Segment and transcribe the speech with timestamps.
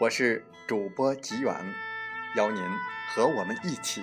[0.00, 1.54] 我是主播吉远。
[2.34, 2.60] 邀您
[3.14, 4.02] 和我们一起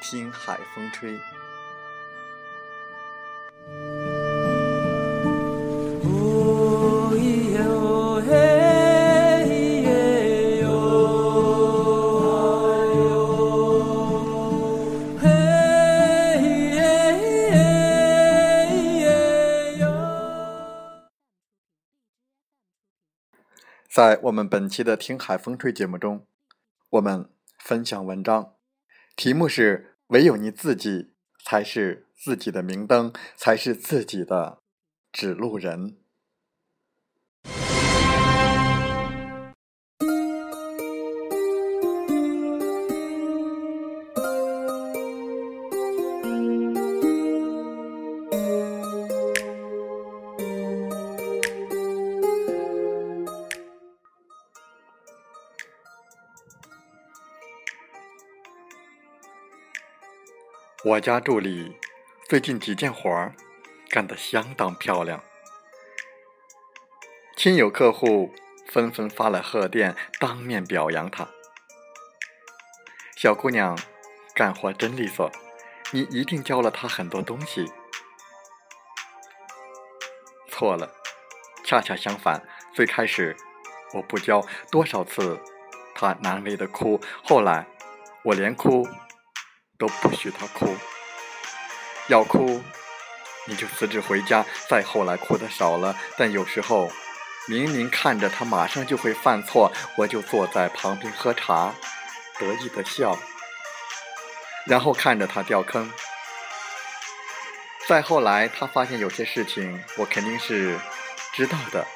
[0.00, 1.16] 听海风吹。
[23.88, 26.26] 在我们本期的《听海风吹》节目中，
[26.90, 27.28] 我们。
[27.58, 28.54] 分享文章，
[29.16, 31.10] 题目是“唯有你自己
[31.44, 34.62] 才是自己的明灯，才是自己的
[35.12, 35.98] 指路人”。
[60.88, 61.76] 我家助理
[62.30, 63.34] 最近几件活儿
[63.90, 65.22] 干得相当漂亮，
[67.36, 68.32] 亲友客户
[68.66, 71.28] 纷纷发来贺电，当面表扬她。
[73.18, 73.78] 小姑娘
[74.34, 75.30] 干活真利索，
[75.90, 77.70] 你一定教了她很多东西。
[80.48, 80.90] 错了，
[81.66, 83.36] 恰恰相反，最开始
[83.92, 85.38] 我不教，多少次
[85.94, 87.66] 她难为的哭，后来
[88.24, 88.88] 我连哭。
[89.78, 90.76] 都不许他哭，
[92.08, 92.62] 要哭
[93.46, 94.44] 你就辞职回家。
[94.68, 96.90] 再后来哭的少了，但有时候
[97.46, 101.72] 明明看着他马上就会犯错，我就坐在旁边喝茶，
[102.38, 103.16] 得意的笑，
[104.66, 105.90] 然后看着他掉坑。
[107.86, 110.78] 再后来他发现有些事情我肯定是
[111.32, 111.86] 知道的，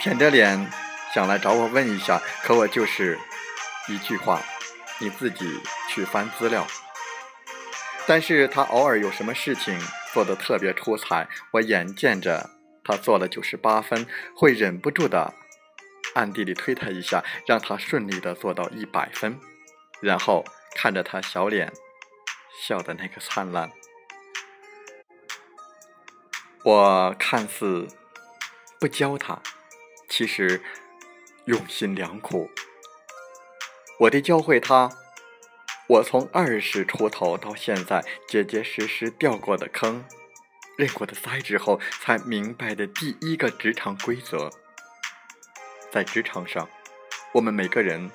[0.00, 0.70] 舔着脸
[1.14, 3.16] 想来找我问一下，可我就是
[3.86, 4.42] 一句话，
[4.98, 6.66] 你自己去翻资料。
[8.08, 9.78] 但是他偶尔有什么事情
[10.14, 12.48] 做得特别出彩，我眼见着
[12.82, 15.34] 他做了九十八分，会忍不住的
[16.14, 19.38] 暗地里推他一下，让他顺利的做到一百分，
[20.00, 20.42] 然后
[20.74, 21.70] 看着他小脸
[22.62, 23.70] 笑的那个灿烂。
[26.64, 27.86] 我看似
[28.80, 29.38] 不教他，
[30.08, 30.62] 其实
[31.44, 32.50] 用心良苦，
[34.00, 34.90] 我得教会他。
[35.88, 40.04] 我从二十出头到现在，结结实实掉过的坑，
[40.76, 44.50] 认过的栽之后，才明白的第一个职场规则：
[45.90, 46.68] 在职场上，
[47.32, 48.10] 我们每个人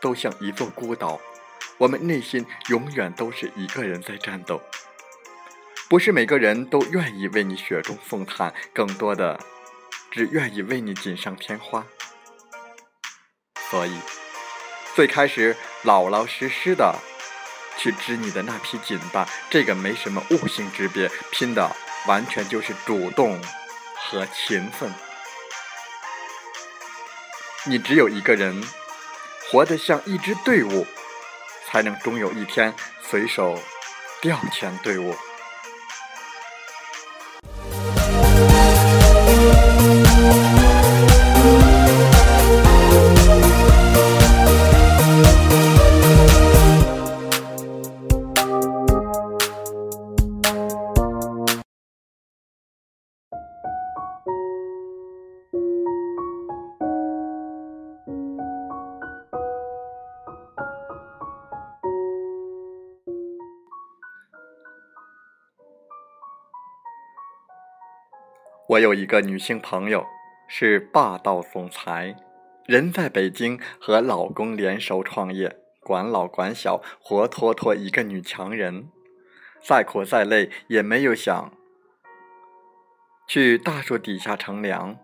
[0.00, 1.20] 都像一座孤岛，
[1.78, 4.62] 我们内心永远都是一个人在战斗。
[5.88, 9.40] 不是每个人都愿意为你雪中送炭，更多的
[10.12, 11.84] 只愿意为你锦上添花。
[13.68, 13.98] 所以，
[14.94, 16.94] 最开始老老实实的。
[17.78, 21.74] 去织你的那匹锦吧，这个没什么悟性之别，拼的
[22.06, 23.40] 完全就是主动
[23.94, 24.92] 和勤奋。
[27.64, 28.62] 你只有一个人，
[29.50, 30.86] 活得像一支队伍，
[31.66, 33.60] 才能终有一天随手
[34.20, 35.14] 调遣队伍。
[68.68, 70.04] 我有一个女性朋友，
[70.48, 72.16] 是霸道总裁，
[72.64, 78.88] 人在北京和老公联手创业，管老管小，活脱脱一个女强人。
[79.62, 81.52] 再苦再累也没有想
[83.28, 84.98] 去大树底下乘凉。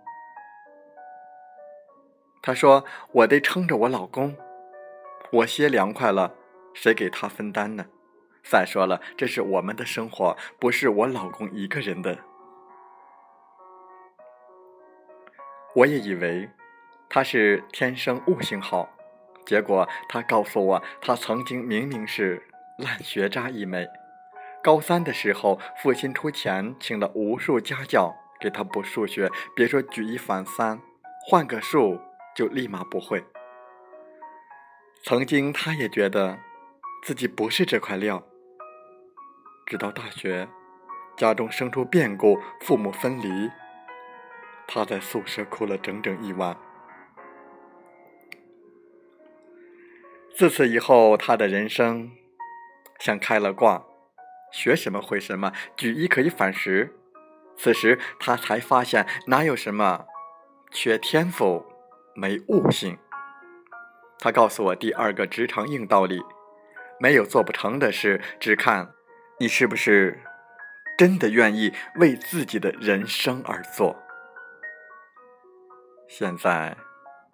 [2.42, 4.36] 她说：“我得撑着我老公，
[5.30, 6.34] 我歇凉快了，
[6.74, 7.86] 谁给他分担呢？
[8.42, 12.18] 再说了，这是我们的生活，不是我老公一个人的。”
[15.74, 16.48] 我也以为
[17.08, 18.88] 他是天生悟性好，
[19.46, 22.42] 结果他告诉我，他曾经明明是
[22.78, 23.86] 烂学渣一枚。
[24.62, 30.80] 高三的时候，父亲出钱请了无数家教给他补数学，别说举一反三，
[31.26, 32.00] 换个数
[32.36, 33.24] 就立马不会。
[35.02, 36.38] 曾经他也觉得
[37.02, 38.22] 自己不是这块料，
[39.66, 40.48] 直到大学，
[41.16, 43.50] 家中生出变故，父母分离，
[44.66, 46.56] 他在宿舍哭了整整一晚。
[50.34, 52.10] 自此以后，他的人生
[52.98, 53.84] 像开了挂。
[54.50, 56.94] 学什么会什么，举一可以反十。
[57.56, 60.06] 此时他才发现，哪有什么
[60.70, 61.64] 缺天赋
[62.14, 62.98] 没悟性。
[64.18, 66.22] 他告诉我第二个职场硬道理：
[67.00, 68.92] 没有做不成的事，只看
[69.38, 70.22] 你是不是
[70.98, 74.02] 真的愿意为自己的人生而做。
[76.14, 76.76] 现在，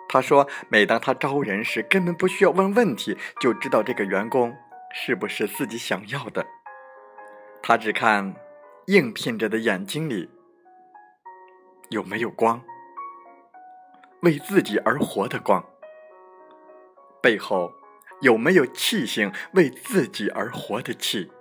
[0.08, 4.56] 他说，每当他招人时，根本不需要问问题，就知道这个员工
[4.94, 6.46] 是不是自己想要的。
[7.60, 8.36] 他只看
[8.86, 10.30] 应聘者的眼睛里
[11.88, 12.62] 有没有光，
[14.22, 15.60] 为自己而活的光；
[17.20, 17.72] 背后
[18.20, 21.32] 有没有气性，为自己而活的气。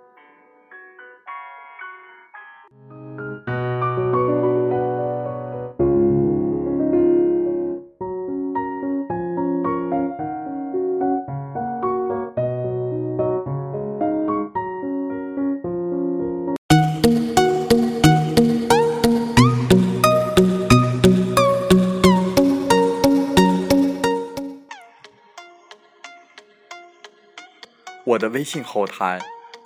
[28.08, 29.20] 我的微信后台，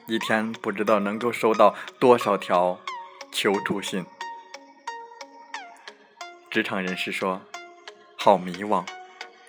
[0.09, 2.81] 一天不知道能够收到多少条
[3.31, 4.05] 求助信。
[6.51, 7.43] 职场人士说
[8.19, 8.85] ：“好迷惘，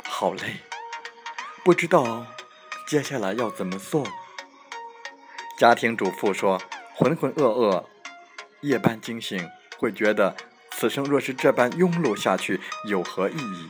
[0.04, 0.58] 好累，
[1.64, 2.28] 不知道
[2.88, 4.06] 接下来要怎么做。”
[5.58, 6.62] 家庭主妇说
[6.94, 7.86] ：“浑浑噩噩，
[8.62, 9.50] 夜半惊醒，
[9.80, 10.36] 会觉得
[10.70, 13.70] 此生若是这般庸碌下去，有何意义？”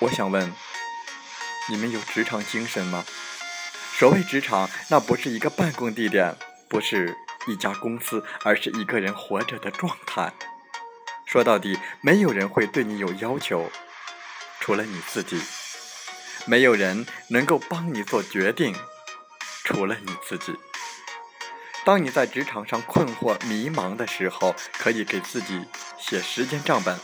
[0.00, 0.52] 我想问，
[1.70, 3.04] 你们有职场精神吗？
[4.02, 6.34] 所谓职场， 那不是一个办公地点，
[6.68, 7.16] 不是
[7.46, 10.32] 一家公司，而是一个人活着的状态。
[11.24, 13.70] 说到底，没有人会对你有要求，
[14.58, 15.36] 除了你自己；
[16.46, 18.74] 没有人能够帮你做决定，
[19.62, 20.56] 除了你自己。
[21.84, 25.64] 当你在职场上困惑、迷茫的时候，可以给自己
[25.96, 26.98] 写时间账本，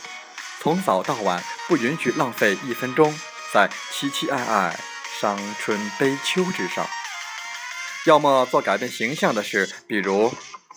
[0.59, 3.17] 从早到晚，不允许浪费一分钟
[3.53, 4.79] 在凄凄爱爱。
[5.19, 6.87] 伤春悲秋之上，
[8.05, 10.33] 要么做改变形象的事，比如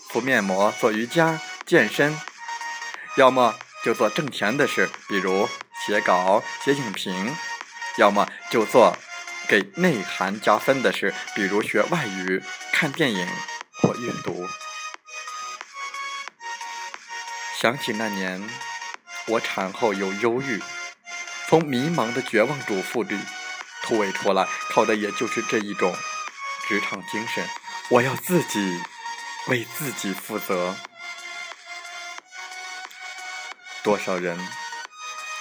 [0.09, 2.13] 敷面膜、做瑜伽、健身；
[3.17, 5.49] 要么就做挣钱的事，比如
[5.87, 7.33] 写稿、写影评；
[7.99, 8.97] 要么就做
[9.47, 13.29] 给内涵加分的事，比如学外语、看电影
[13.81, 14.49] 或阅读。
[17.61, 18.43] 想起那年，
[19.27, 20.61] 我产后有忧郁，
[21.49, 23.17] 从迷茫的绝望主妇里。
[23.93, 25.95] 突围出来，靠的也就是这一种
[26.67, 27.47] 职场精神。
[27.91, 28.81] 我要自己
[29.49, 30.75] 为自己负责。
[33.83, 34.39] 多少人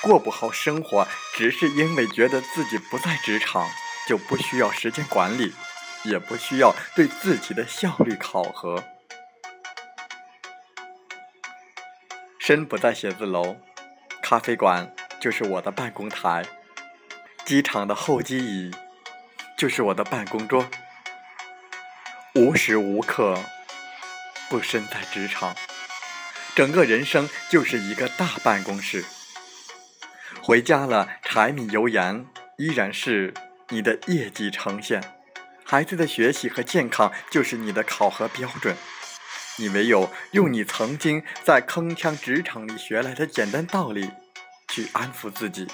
[0.01, 3.69] 过不好生活，只是因为觉得自己不在职场，
[4.05, 5.53] 就不需要时间管理，
[6.03, 8.83] 也不需要对自己的效率考核。
[12.37, 13.55] 身不在写字楼，
[14.21, 16.43] 咖啡馆就是我的办公台。
[17.45, 18.71] 机场的候机椅
[19.57, 20.69] 就是我的办公桌，
[22.35, 23.37] 无时无刻
[24.49, 25.55] 不身在职场，
[26.55, 29.03] 整个人生就是一个大办公室。
[30.41, 32.25] 回家了，柴米油盐
[32.57, 33.33] 依然是
[33.69, 35.03] 你的业绩呈现，
[35.63, 38.75] 孩子的学习和健康就是你的考核标准。
[39.57, 44.09] 你唯有用你曾经在铿锵职场里学来的简单道理，
[44.69, 45.67] 去安抚自己。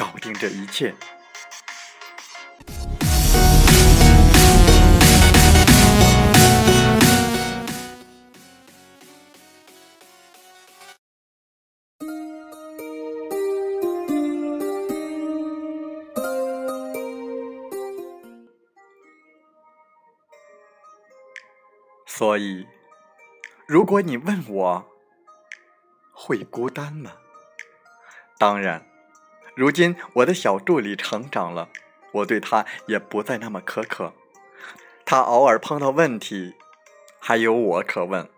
[0.00, 0.94] 搞定这一切。
[22.06, 22.66] 所以
[23.68, 24.86] 如果你问我
[26.14, 27.12] 会孤单吗？
[28.38, 28.89] 当然
[29.54, 31.68] 如今我的小助理成长了，
[32.12, 34.12] 我对他也不再那么苛刻。
[35.04, 36.54] 他偶尔碰到问题，
[37.18, 38.28] 还有我可问。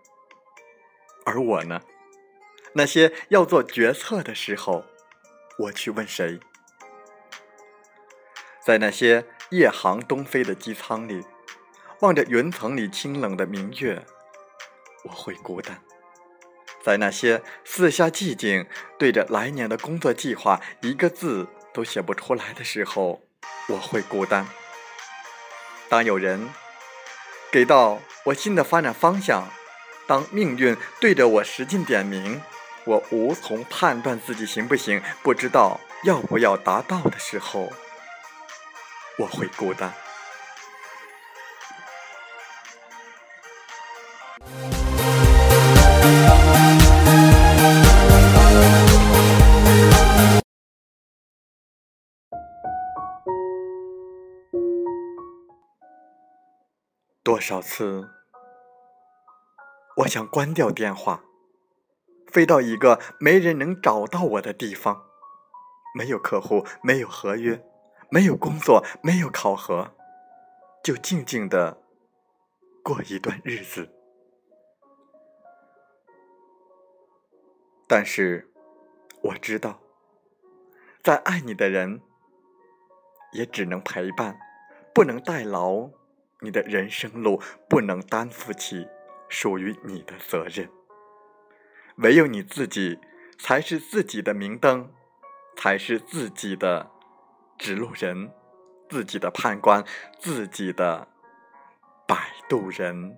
[1.25, 1.81] 而我呢？
[2.73, 4.83] 那些要做决策的时候，
[5.59, 6.39] 我去问谁？
[8.65, 11.23] 在那些夜航东飞的机舱里。
[11.99, 14.05] 望着云层里清冷的明月，
[15.05, 15.77] 我会孤单；
[16.83, 18.67] 在那些四下寂静、
[18.99, 23.21] 对着来年的工作计划一个字都写不出来的时候，
[23.69, 24.45] 我会孤单。
[25.89, 26.49] 当有人
[27.51, 29.47] 给到我新的发展方向，
[30.05, 32.41] 当命运对着我使劲点名，
[32.83, 37.71] 我无从判断自己行不行，不知道要不要达到的时候，
[39.17, 39.93] 我会孤单。
[57.23, 58.09] 多少次，
[59.99, 61.23] 我想关掉电话，
[62.27, 65.05] 飞到一个没人能找到我的地方，
[65.95, 67.65] 没有客户，没有合约，
[68.09, 69.95] 没有工作，没有考核，
[70.83, 71.81] 就静静的
[72.83, 73.89] 过一段日子。
[77.87, 78.51] 但是，
[79.21, 79.79] 我知道，
[81.01, 82.01] 再爱你的人，
[83.31, 84.37] 也只能陪伴，
[84.93, 85.89] 不能代劳。
[86.43, 88.85] 你的人生路不能担负起
[89.29, 90.69] 属于你的责任，
[91.95, 92.99] 唯有你自己
[93.39, 94.91] 才是自己的明灯，
[95.55, 96.91] 才是自己的
[97.57, 98.29] 指路人，
[98.89, 99.83] 自己的判官，
[100.19, 101.07] 自己的
[102.05, 103.17] 摆渡人。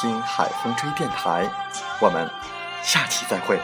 [0.00, 1.50] 听海风吹电台”。
[2.00, 2.30] 我们
[2.82, 3.58] 下期再会。